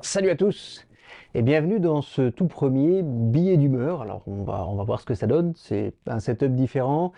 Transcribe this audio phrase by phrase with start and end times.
[0.00, 0.86] Salut à tous
[1.34, 4.02] et bienvenue dans ce tout premier billet d'humeur.
[4.02, 7.12] Alors on va, on va voir ce que ça donne, c'est un setup différent.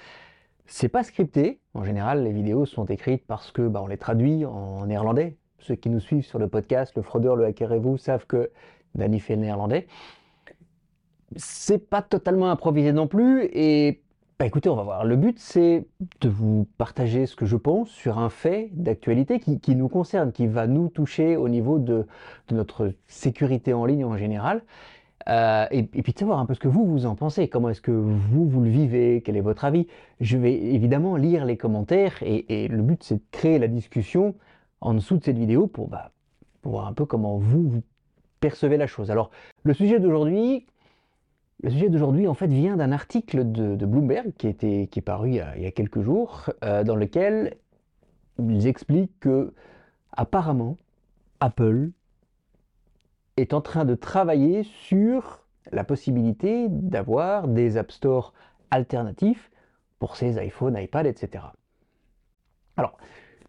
[0.67, 4.47] C'est pas scripté, en général les vidéos sont écrites parce que bah, on les traduit
[4.47, 5.37] en néerlandais.
[5.59, 8.51] Ceux qui nous suivent sur le podcast, le fraudeur, le hacker et vous savent que
[8.95, 9.87] Danny fait le néerlandais.
[11.37, 14.04] C'est pas totalement improvisé non plus et
[14.45, 15.05] bah écoutez, on va voir.
[15.07, 15.87] Le but, c'est
[16.21, 20.47] de vous partager ce que je pense sur un fait d'actualité qui, nous concerne, qui
[20.47, 22.07] va nous toucher au niveau de,
[22.51, 24.61] notre sécurité en ligne en général.
[25.31, 27.49] Euh, et, puis de savoir un peu ce que vous, vous en pensez.
[27.49, 29.23] Comment est-ce que vous, vous le vivez?
[29.25, 29.87] Quel est votre avis?
[30.21, 34.35] Je vais évidemment lire les commentaires et, le but, c'est de créer la discussion
[34.83, 36.11] en dessous de cette vidéo pour, bah,
[36.65, 37.83] voir un peu comment vous
[38.41, 39.11] percevez la chose.
[39.11, 39.31] Alors,
[39.63, 40.67] le sujet d'aujourd'hui,
[41.65, 45.31] le sujet d'aujourd'hui, en fait, vient d'un article de, Bloomberg qui, était, qui est paru
[45.31, 47.57] il y a, quelques jours, euh, dans lequel
[48.39, 49.55] ils expliquent que,
[50.13, 50.77] apparemment,
[51.41, 51.89] Apple
[53.39, 55.41] est en train de travailler sur
[55.73, 58.35] la possibilité d'avoir des App Store
[58.71, 59.51] alternatifs
[59.99, 61.45] pour ses iPhones, iPad, etc.
[62.77, 62.99] Alors,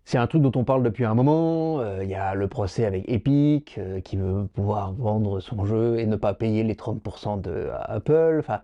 [0.06, 1.80] c'est un truc dont on parle depuis un moment.
[1.80, 6.00] Euh, il y a le procès avec Epic euh, qui veut pouvoir vendre son jeu
[6.00, 8.38] et ne pas payer les 30% de Apple.
[8.40, 8.62] Enfin,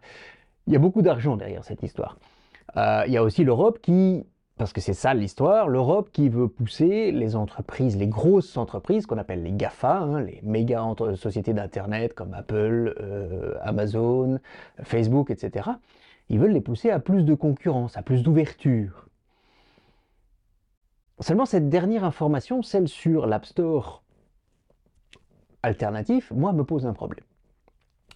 [0.68, 2.18] il y a beaucoup d'argent derrière cette histoire.
[2.78, 4.24] Euh, il y a aussi l'Europe qui,
[4.60, 9.18] parce que c'est ça l'histoire, l'Europe qui veut pousser les entreprises, les grosses entreprises qu'on
[9.18, 10.84] appelle les GAFA, hein, les méga
[11.16, 12.96] sociétés d'Internet comme Apple,
[13.62, 14.40] Amazon,
[14.84, 15.72] Facebook, etc.
[16.30, 19.08] Ils veulent les pousser à plus de concurrence, à plus d'ouverture.
[21.22, 24.04] Seulement cette dernière information, celle sur l'App Store
[25.64, 27.26] alternatif, moi, me pose un problème.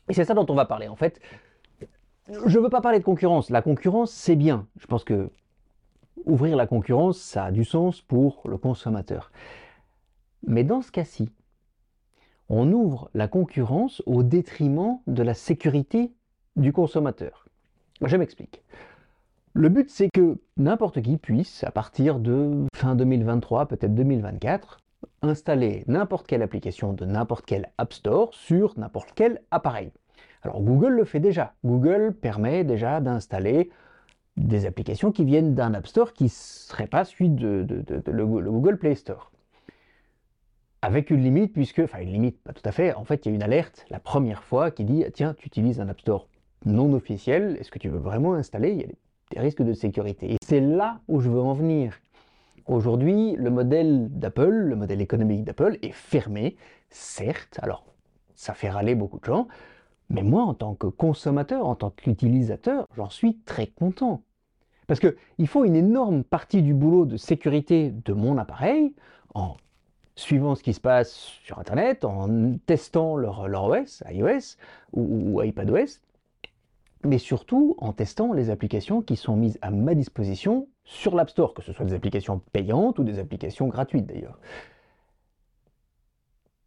[0.09, 0.87] Et c'est ça dont on va parler.
[0.87, 1.19] En fait,
[2.27, 3.51] je ne veux pas parler de concurrence.
[3.51, 4.67] La concurrence, c'est bien.
[4.79, 5.29] Je pense que
[6.25, 9.31] ouvrir la concurrence, ça a du sens pour le consommateur.
[10.47, 11.29] Mais dans ce cas-ci,
[12.49, 16.11] on ouvre la concurrence au détriment de la sécurité
[16.55, 17.45] du consommateur.
[18.01, 18.63] Je m'explique.
[19.57, 24.79] Le but, c'est que n'importe qui puisse, à partir de fin 2023, peut-être 2024,
[25.21, 29.93] installer n'importe quelle application de n'importe quel App Store sur n'importe quel appareil.
[30.41, 31.53] Alors Google le fait déjà.
[31.63, 33.69] Google permet déjà d'installer
[34.35, 37.65] des applications qui viennent d'un App Store qui ne serait pas celui de,
[38.07, 39.31] le, Google Play Store.
[40.81, 43.31] Avec une limite, puisque, enfin une limite, pas tout à fait, en fait il y
[43.31, 46.27] a une alerte la première fois qui dit, tiens, tu utilises un App Store
[46.65, 48.89] non officiel, est-ce que tu veux vraiment installer?
[49.39, 50.33] Risques de sécurité.
[50.33, 51.93] Et c'est là où je veux en venir.
[52.67, 56.55] Aujourd'hui, le modèle d'Apple, le modèle économique d'Apple est fermé,
[56.89, 57.85] certes, alors
[58.33, 59.47] ça fait râler beaucoup de gens,
[60.09, 64.23] mais moi en tant que consommateur, en tant qu'utilisateur, j'en suis très content.
[64.87, 68.93] Parce qu'il faut une énorme partie du boulot de sécurité de mon appareil
[69.33, 69.57] en
[70.15, 71.11] suivant ce qui se passe
[71.43, 74.57] sur Internet, en testant leur, OS, iOS
[74.93, 75.99] ou, ou iPadOS,
[77.05, 81.53] mais surtout en testant les applications qui sont mises à ma disposition sur l'App Store,
[81.53, 84.39] que ce soit des applications payantes ou des applications gratuites d'ailleurs.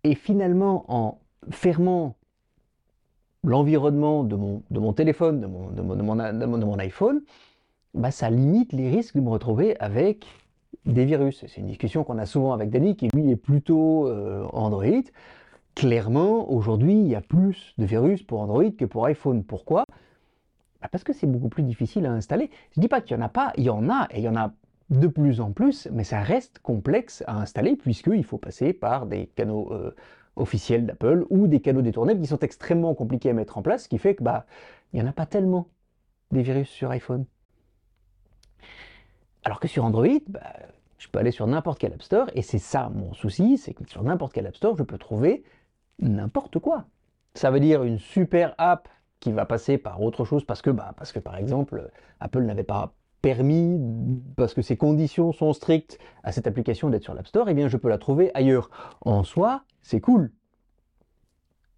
[0.05, 1.19] Et finalement, en
[1.51, 2.17] fermant
[3.45, 7.23] l'environnement de mon, téléphone, de mon iPhone,
[7.95, 10.27] bah ça limite les risques de me retrouver avec
[10.87, 11.45] des virus.
[11.47, 15.03] C'est une discussion qu'on a souvent avec Danny, qui lui est plutôt euh, Android.
[15.75, 19.45] Clairement, aujourd'hui, il y a plus de virus pour Android que pour iPhone.
[19.45, 19.85] Pourquoi?
[20.81, 22.51] Bah, parce que c'est beaucoup plus difficile à installer.
[22.73, 24.25] Je ne dis pas qu'il n'y en a pas, il y en a, et il
[24.25, 24.53] y en a
[24.91, 29.27] de plus en plus, mais ça reste complexe à installer puisqu'il faut passer par des
[29.27, 29.95] canaux euh,
[30.37, 33.89] officiels d'Apple ou des canaux détournés qui sont extrêmement compliqués à mettre en place, ce
[33.89, 34.47] qui fait que bah
[34.93, 35.69] il n'y en a pas tellement
[36.31, 37.27] des virus sur iPhone.
[39.45, 40.55] Alors que sur Android, bah,
[40.99, 43.89] je peux aller sur n'importe quel App Store, et c'est ça mon souci, c'est que
[43.89, 45.45] sur n'importe quel App Store, je peux trouver
[46.01, 46.87] n'importe quoi.
[47.35, 48.89] Ça veut dire une super app
[49.21, 51.91] qui va passer par autre chose parce que, bah, parce que par exemple,
[52.21, 53.81] Apple n'avait pas permis,
[54.37, 57.69] parce que ses conditions sont strictes à cette application d'être sur l'App Store, eh bien
[57.69, 58.71] je peux la trouver ailleurs.
[59.01, 60.31] En soi, c'est cool.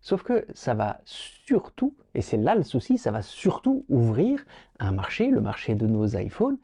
[0.02, 4.44] Sauf que ça va surtout, et c'est là le souci, ça va surtout ouvrir
[4.78, 6.58] un marché, le marché de nos iPhones,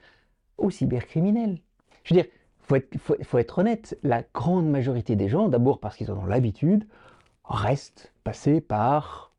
[0.57, 1.59] aux cybercriminels.
[2.05, 2.31] Je veux dire,
[2.71, 6.27] il faut, faut être honnête, la grande majorité des gens, d'abord parce qu'ils en ont
[6.27, 6.87] l'habitude,
[7.45, 9.33] restent passés par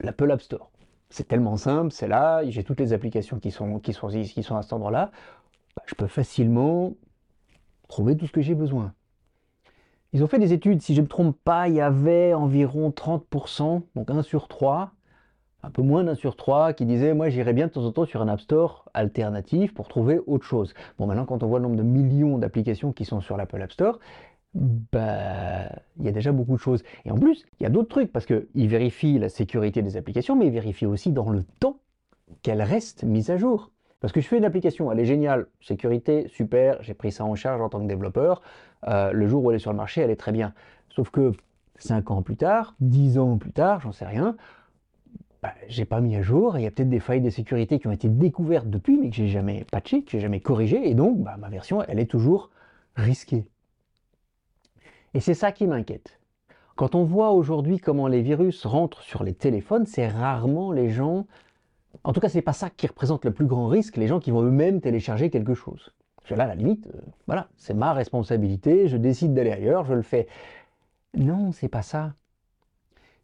[0.00, 0.70] l'Apple App Store.
[1.16, 4.54] C'est tellement simple, c'est là, j'ai toutes les applications qui sont, qui sont, qui sont
[4.54, 5.10] à cet endroit-là.
[5.74, 6.92] Bah, je peux facilement
[7.88, 8.92] trouver tout ce que j'ai besoin.
[10.12, 12.90] Ils ont fait des études, si je ne me trompe pas, il y avait environ
[12.90, 14.90] 30%, donc 1 sur 3,
[15.62, 18.04] un peu moins d'un sur 3, qui disaient Moi, j'irais bien de temps en temps
[18.04, 20.74] sur un App Store alternatif pour trouver autre chose.
[20.98, 23.72] Bon, maintenant, quand on voit le nombre de millions d'applications qui sont sur l'Apple App
[23.72, 24.00] Store,
[24.56, 25.68] bah,
[25.98, 26.82] il y a déjà beaucoup de choses.
[27.04, 30.36] Et en plus, il y a d'autres trucs, parce qu'il vérifie la sécurité des applications,
[30.36, 31.78] mais il vérifie aussi dans le temps
[32.42, 33.70] qu'elles restent mises à jour.
[34.00, 37.34] Parce que je fais une application, elle est géniale, sécurité, super, j'ai pris ça en
[37.34, 38.42] charge en tant que développeur.
[38.88, 40.52] Euh, le jour où elle est sur le marché, elle est très bien.
[40.90, 41.32] Sauf que
[41.78, 44.36] 5 ans plus tard, 10 ans plus tard, j'en sais rien,
[45.42, 47.86] bah, j'ai pas mis à jour, il y a peut-être des failles de sécurité qui
[47.86, 51.18] ont été découvertes depuis, mais que j'ai jamais patché, que j'ai jamais corrigé, et donc
[51.22, 52.50] bah, ma version, elle est toujours
[52.96, 53.46] risquée.
[55.16, 56.20] Et c'est ça qui m'inquiète.
[56.74, 61.26] Quand on voit aujourd'hui comment les virus rentrent sur les téléphones, c'est rarement les gens
[62.04, 64.30] en tout cas, c'est pas ça qui représente le plus grand risque, les gens qui
[64.30, 65.94] vont eux-mêmes télécharger quelque chose.
[66.28, 70.02] Là, à la limite, euh, voilà, c'est ma responsabilité, je décide d'aller ailleurs, je le
[70.02, 70.26] fais.
[71.16, 72.12] Non, c'est pas ça.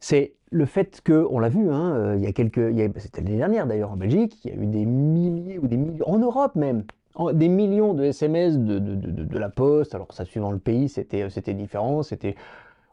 [0.01, 3.37] C'est le fait que, on l'a vu, hein, euh, il y a quelques, c'était l'année
[3.37, 6.55] dernière d'ailleurs en Belgique, il y a eu des milliers ou des millions, en Europe
[6.55, 6.85] même,
[7.33, 9.95] des millions de SMS de, la Poste.
[9.95, 12.03] Alors ça, suivant le pays, c'était, c'était différent.
[12.03, 12.37] C'était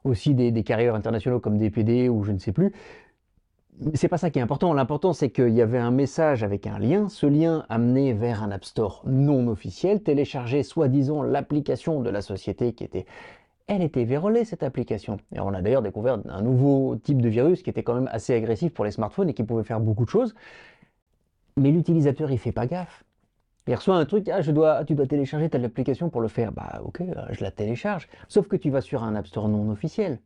[0.03, 2.73] aussi des, des carrières internationaux comme DPD ou je ne sais plus
[3.93, 4.73] c'est pas ça qui est important.
[4.73, 7.07] L'important, c'est qu'il y avait un message avec un lien.
[7.09, 12.73] Ce lien amenait vers un App Store non officiel, télécharger soi-disant l'application de la société
[12.73, 13.05] qui était.
[13.67, 15.17] Elle était vérolée, cette application.
[15.33, 18.33] Et on a d'ailleurs découvert un nouveau type de virus qui était quand même assez
[18.33, 20.33] agressif pour les smartphones et qui pouvait faire beaucoup de choses.
[21.55, 23.03] Mais l'utilisateur, il fait pas gaffe.
[23.69, 26.51] Il reçoit un truc, ah, je dois, tu dois télécharger telle application pour le faire.
[26.51, 28.09] Bah, ok, euh, je la télécharge.
[28.27, 30.17] Sauf que tu vas sur un App Store non officiel.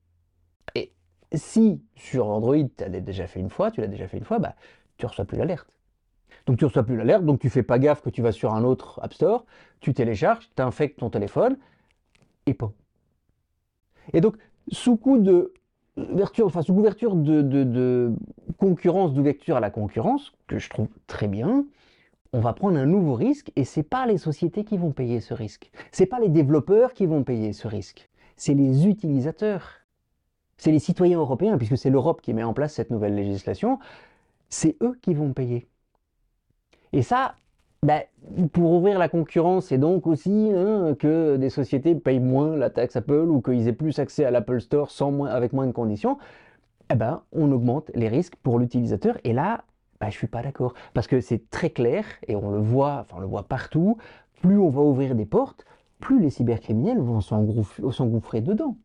[0.76, 0.94] Et
[1.34, 4.40] si sur Android, tu l'as déjà fait une fois, tu l'as déjà fait une fois,
[4.40, 4.56] bah,
[4.96, 5.68] tu reçois plus l'alerte.
[6.46, 8.64] Donc tu reçois plus l'alerte, donc tu fais pas gaffe que tu vas sur un
[8.64, 9.46] autre App Store,
[9.82, 11.58] tu télécharges, tu infectes ton téléphone,
[12.46, 12.72] et pas.
[14.14, 14.38] Et donc,
[14.72, 15.22] sous coup
[16.42, 18.14] enfin, sous couverture de
[18.58, 21.66] concurrence, d'ouverture à la concurrence, que je trouve très bien,
[22.34, 25.34] on va prendre un nouveau risque, et c'est pas les sociétés qui vont payer ce
[25.34, 25.72] risque.
[25.92, 28.10] C'est pas les développeurs qui vont payer ce risque.
[28.36, 29.84] C'est les utilisateurs
[30.58, 33.80] c'est les citoyens européens, puisque c'est l'Europe qui met en place cette nouvelle législation,
[34.50, 35.68] c'est eux qui vont payer.
[36.94, 37.36] Et ça,
[37.82, 38.02] ben,
[38.54, 42.96] pour ouvrir la concurrence et donc aussi hein, que des sociétés payent moins la taxe
[42.96, 46.18] Apple ou qu'ils aient plus accès à l'Apple Store sans moins, avec moins de conditions,
[46.90, 49.18] eh ben, on augmente les risques pour l'utilisateur.
[49.24, 49.66] Et là,
[50.06, 50.74] ben, je suis pas d'accord.
[50.94, 53.98] Parce que c'est très clair, et on le voit, enfin on le voit partout,
[54.42, 55.66] plus on va ouvrir des portes,
[56.00, 58.78] plus les cybercriminels vont s'engouffrer dedans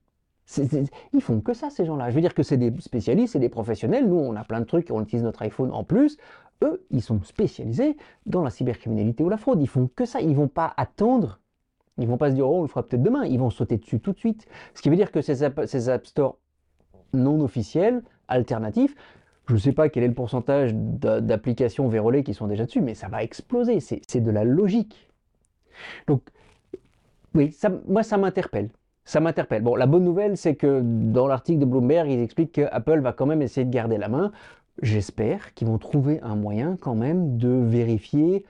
[1.12, 2.10] ils font que ça, ces gens-là.
[2.10, 4.08] Je veux dire que c'est des spécialistes, c'est des professionnels.
[4.08, 6.16] Nous, on a plein de trucs, on utilise notre iPhone en plus.
[6.62, 9.60] Eux, ils sont spécialisés dans la cybercriminalité ou la fraude.
[9.60, 10.20] Ils font que ça.
[10.20, 11.40] Ils vont pas attendre.
[11.98, 13.24] Ils vont pas se dire, oh, on le fera peut-être demain.
[13.26, 14.46] Ils vont sauter dessus tout de suite.
[14.74, 16.38] Ce qui veut dire que ces App, ces app Store
[17.12, 18.94] non officiels, alternatifs,
[19.48, 22.94] je ne sais pas quel est le pourcentage d'applications vérolées qui sont déjà dessus, mais
[22.94, 23.80] ça va exploser.
[23.80, 25.08] C'est de la logique.
[26.06, 26.22] Donc,
[27.34, 27.56] oui,
[27.88, 28.68] moi, ça m'interpelle
[29.08, 29.62] ça m'interpelle.
[29.62, 33.24] Bon, la bonne nouvelle, c'est que dans l'article de Bloomberg, ils expliquent qu'Apple va quand
[33.24, 34.32] même essayer de garder la main.
[34.82, 38.44] J'espère qu'ils vont trouver un moyen quand même de vérifier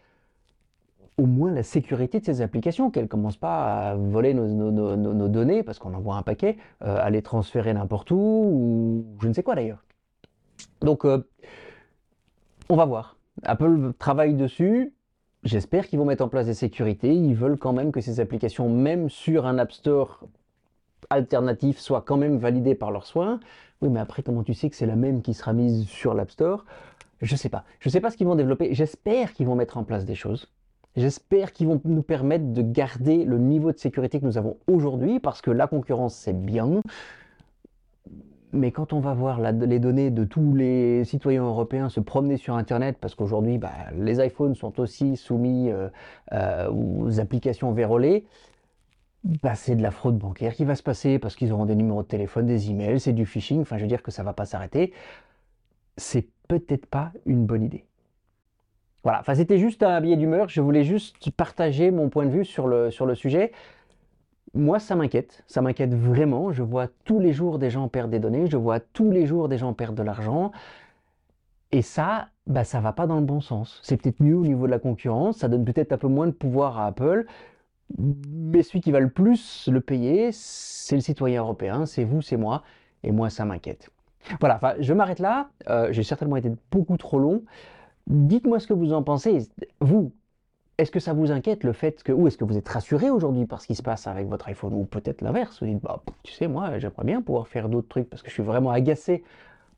[1.17, 5.62] au moins la sécurité de ces applications, qu'elles ne commencent pas à voler nos, données,
[5.62, 9.44] parce qu'on envoie un paquet, euh, à les transférer n'importe où, ou je ne sais
[9.44, 9.85] quoi d'ailleurs.
[10.81, 11.27] Donc, euh,
[12.69, 13.17] on va voir.
[13.45, 14.93] Apple travaille dessus.
[15.45, 17.15] J'espère qu'ils vont mettre en place des sécurités.
[17.15, 20.25] Ils veulent quand même que ces applications, même sur un App Store
[21.11, 23.41] alternatif soit quand même validé par leurs soins.
[23.81, 26.31] Oui, mais après, comment tu sais que c'est la même qui sera mise sur l'App
[26.31, 26.65] Store?
[27.20, 27.65] Je ne sais pas.
[27.81, 28.75] Je ne sais pas ce qu'ils vont développer.
[28.75, 30.49] J'espère qu'ils vont mettre en place des choses.
[30.97, 35.20] J'espère qu'ils vont nous permettre de garder le niveau de sécurité que nous avons aujourd'hui,
[35.20, 36.82] parce que la concurrence, c'est bien.
[38.52, 42.56] Mais quand on va voir les données de tous les citoyens européens se promener sur
[42.56, 45.88] Internet, parce qu'aujourd'hui, bah, les iPhones sont aussi soumis euh,
[46.32, 48.24] euh, aux applications vérolées,
[49.43, 52.02] bah, c'est de la fraude bancaire qui va se passer parce qu'ils auront des numéros
[52.02, 54.46] de téléphone, des emails, c'est du phishing, enfin je veux dire que ça va pas
[54.46, 54.94] s'arrêter.
[55.98, 57.84] C'est peut-être pas une bonne idée.
[59.02, 62.44] Voilà, enfin c'était juste un billet d'humeur, je voulais juste partager mon point de vue
[62.44, 63.52] sur le sujet.
[64.55, 66.52] Moi, ça m'inquiète, ça m'inquiète vraiment.
[66.52, 69.48] Je vois tous les jours des gens perdre des données, je vois tous les jours
[69.48, 70.52] des gens perdre de l'argent.
[71.70, 73.81] Et ça, bah, ça va pas dans le bon sens.
[73.82, 76.32] C'est peut-être mieux au niveau de la concurrence, ça donne peut-être un peu moins de
[76.32, 77.26] pouvoir à Apple
[77.96, 82.36] mais celui qui va le plus le payer, c'est le citoyen européen, c'est vous, c'est
[82.36, 82.62] moi,
[83.02, 83.90] et moi ça m'inquiète.
[84.40, 87.43] Voilà, je m'arrête là, euh, j'ai certainement été beaucoup trop long.
[88.08, 89.48] Dites-moi ce que vous en pensez.
[89.81, 90.12] Vous,
[90.79, 93.47] est-ce que ça vous inquiète le fait que, ou est-ce que vous êtes rassuré aujourd'hui
[93.47, 96.32] par ce qui se passe avec votre iPhone, ou peut-être l'inverse, vous dites, bah, tu
[96.32, 99.25] sais, moi j'aimerais bien pouvoir faire d'autres trucs parce que je suis vraiment agacé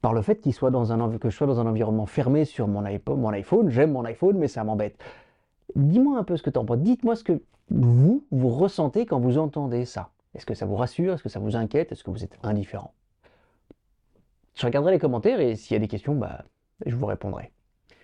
[0.03, 2.85] par le fait soit dans un, que je sois dans un environnement fermé sur mon
[2.85, 4.99] iPhone, mon iPhone j'aime mon iPhone, mais ça m'embête.
[5.75, 6.79] Dis-moi un peu ce que tu en penses.
[6.79, 7.41] Dites-moi ce que
[7.71, 10.11] vous, vous ressentez quand vous entendez ça.
[10.35, 11.15] Est-ce que ça vous rassure?
[11.15, 11.93] Est-ce que ça vous inquiète?
[11.93, 12.93] Est-ce que vous êtes indifférent?
[14.55, 16.45] Je regarderai les commentaires et s'il y a des questions, bah,
[16.85, 17.53] je vous répondrai.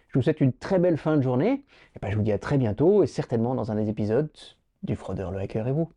[0.08, 1.64] Je vous souhaite une très belle fin de journée.
[1.94, 4.30] Et bah, je vous dis à très bientôt et certainement dans un des épisodes
[4.82, 5.90] du Fraudeur, le hacker et vous.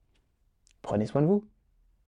[0.82, 1.46] Prenez soin de vous.